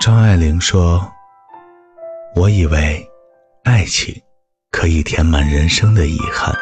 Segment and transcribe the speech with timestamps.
[0.00, 1.06] 张爱玲说
[2.34, 3.06] ：“我以为
[3.64, 4.18] 爱情
[4.70, 6.56] 可以填满人生的遗憾，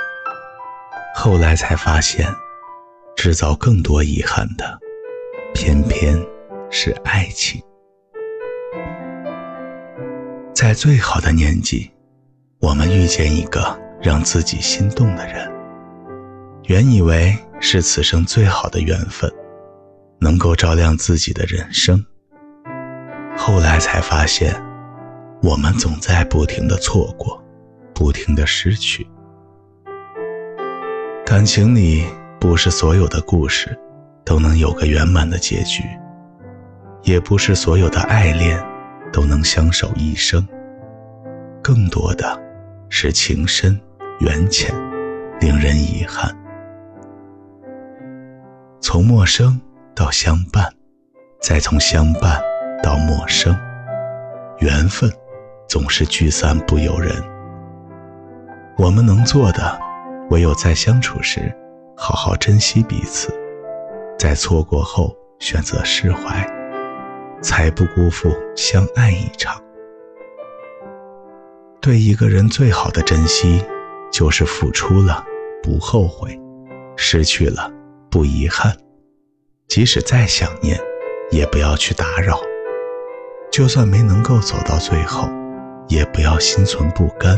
[1.15, 2.27] 后来才发现，
[3.15, 4.77] 制造更多遗憾的，
[5.55, 6.21] 偏偏
[6.69, 7.63] 是爱情。
[10.53, 11.89] 在最好的年纪，
[12.59, 15.49] 我们遇见一个让自己心动的人，
[16.65, 19.33] 原以为是此生最好的缘分。”
[20.21, 22.05] 能够照亮自己的人生。
[23.39, 24.53] 后来才发现，
[25.41, 27.41] 我们总在不停的错过，
[27.95, 29.07] 不停的失去。
[31.25, 32.05] 感情里
[32.41, 33.79] 不是所有的故事
[34.25, 35.85] 都能有个圆满的结局，
[37.03, 38.63] 也不是所有的爱恋
[39.13, 40.47] 都能相守一生。
[41.63, 42.39] 更多的
[42.89, 43.81] 是情深
[44.19, 44.75] 缘浅，
[45.41, 46.37] 令人遗憾。
[48.81, 49.59] 从陌生。
[49.95, 50.73] 到相伴，
[51.41, 52.41] 再从相伴
[52.83, 53.57] 到陌生，
[54.59, 55.11] 缘分
[55.69, 57.13] 总是聚散不由人。
[58.77, 59.79] 我们能做的，
[60.31, 61.53] 唯有在相处时
[61.97, 63.29] 好好珍惜彼此，
[64.19, 66.47] 在错过后选择释怀，
[67.43, 69.61] 才不辜负相爱一场。
[71.81, 73.65] 对一个人最好的珍惜，
[74.13, 75.25] 就是付出了
[75.63, 76.39] 不后悔，
[76.97, 77.71] 失去了
[78.11, 78.77] 不遗憾。
[79.67, 80.79] 即使再想念，
[81.31, 82.37] 也不要去打扰；
[83.59, 85.29] 就算没能够走到最后，
[85.89, 87.37] 也不要心存不甘。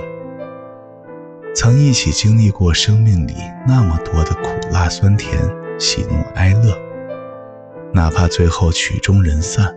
[1.55, 3.33] 曾一起经历过生命里
[3.67, 5.41] 那么多的苦辣酸甜、
[5.79, 6.79] 喜怒哀乐，
[7.95, 9.75] 哪怕最后曲终人散，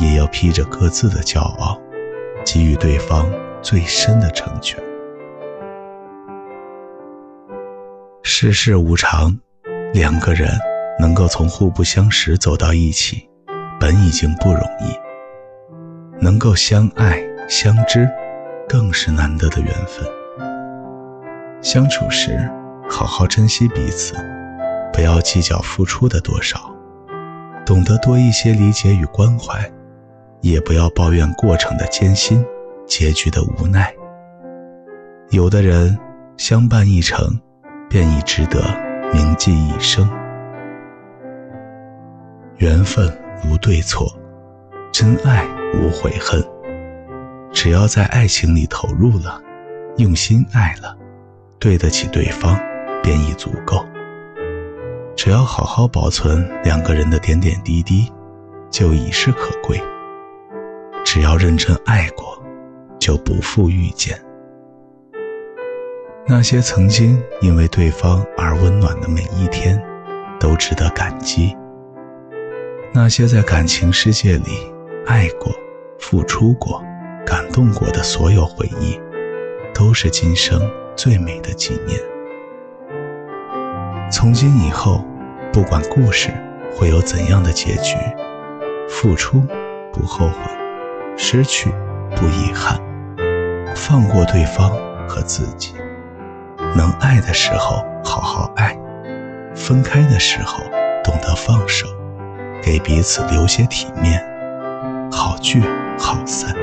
[0.00, 1.80] 也要披着各自的骄傲，
[2.44, 3.30] 给予对方
[3.62, 4.76] 最深的成全。
[8.24, 9.38] 世事无常，
[9.94, 10.50] 两个人。
[10.98, 13.28] 能够从互不相识走到一起，
[13.78, 14.92] 本已经不容易；
[16.20, 17.18] 能够相爱
[17.48, 18.08] 相知，
[18.68, 20.06] 更是难得的缘分。
[21.62, 22.38] 相处时，
[22.88, 24.14] 好好珍惜彼此，
[24.92, 26.70] 不要计较付出的多少，
[27.64, 29.70] 懂得多一些理解与关怀，
[30.40, 32.44] 也不要抱怨过程的艰辛，
[32.86, 33.92] 结局的无奈。
[35.30, 35.98] 有的人
[36.36, 37.40] 相伴一程，
[37.88, 38.60] 便已值得
[39.12, 40.08] 铭记一生。
[42.56, 43.10] 缘分
[43.48, 44.06] 无对错，
[44.92, 46.42] 真爱无悔恨。
[47.52, 49.40] 只要在爱情里投入了，
[49.96, 50.96] 用心爱了，
[51.58, 52.58] 对得起对方，
[53.02, 53.84] 便已足够。
[55.16, 58.10] 只要好好保存两个人的点点滴滴，
[58.70, 59.80] 就已是可贵。
[61.04, 62.40] 只要认真爱过，
[62.98, 64.18] 就不负遇见。
[66.26, 69.82] 那些曾经因为对方而温暖的每一天，
[70.38, 71.56] 都值得感激。
[72.92, 74.72] 那些在感情世界里
[75.10, 75.52] 爱过、
[75.98, 76.80] 付出过、
[77.26, 78.96] 感动过的所有回忆，
[79.74, 80.60] 都是今生
[80.94, 81.98] 最美的纪念。
[84.08, 85.04] 从今以后，
[85.52, 86.30] 不管故事
[86.76, 87.96] 会有怎样的结局，
[88.88, 89.42] 付出
[89.92, 90.36] 不后悔，
[91.16, 91.70] 失去
[92.14, 92.80] 不遗憾，
[93.74, 94.70] 放过对方
[95.08, 95.74] 和自己。
[96.76, 98.78] 能爱的时候好好爱，
[99.56, 100.62] 分开的时候
[101.02, 101.88] 懂得放手。
[102.62, 104.22] 给彼此留些体面，
[105.40, 105.62] 聚
[105.98, 106.54] 好散，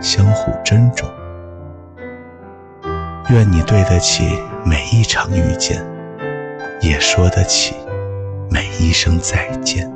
[0.00, 1.08] 相互珍重。
[3.30, 5.84] 愿你对得起每一场遇见，
[6.80, 7.74] 也说得起
[8.48, 9.90] 每一声再见。